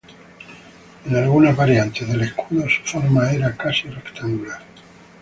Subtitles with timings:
[1.05, 4.59] En algunas variantes del escudo su forma era casi rectangular.